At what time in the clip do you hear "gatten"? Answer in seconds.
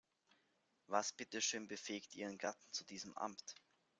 2.39-2.71